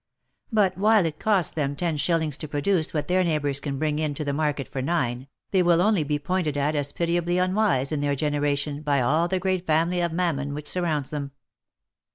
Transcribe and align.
But 0.51 0.79
while 0.79 1.05
it 1.05 1.19
costs 1.19 1.51
them 1.53 1.75
ten 1.75 1.95
shillings 1.95 2.35
to 2.37 2.47
produce 2.47 2.91
what 2.91 3.07
their 3.07 3.23
neighbours 3.23 3.59
can 3.59 3.77
bring 3.77 3.99
into 3.99 4.23
the 4.25 4.33
market 4.33 4.67
for 4.67 4.81
nine, 4.81 5.27
they 5.51 5.61
will 5.61 5.79
only 5.79 6.03
be 6.03 6.17
pointed 6.17 6.57
at 6.57 6.73
as 6.73 6.91
pitiably 6.91 7.37
unwise 7.37 7.91
in 7.91 8.01
their 8.01 8.15
generation 8.15 8.81
by 8.81 8.99
all 8.99 9.27
the 9.27 9.37
great 9.37 9.67
family 9.67 10.01
of 10.01 10.11
Mammon 10.11 10.55
which 10.55 10.67
surrounds 10.67 11.11
them. 11.11 11.33